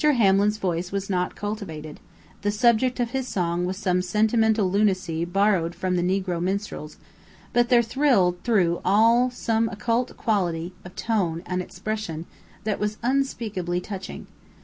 [0.03, 1.99] Hamlin's voice was not cultivated;
[2.41, 6.97] the subject of his song was some sentimental lunacy borrowed from the Negro minstrels;
[7.53, 12.25] but there thrilled through all some occult quality of tone and expression
[12.63, 14.25] that was unspeakably touching.